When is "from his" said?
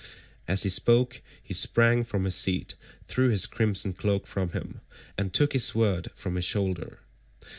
2.03-2.33, 6.15-6.45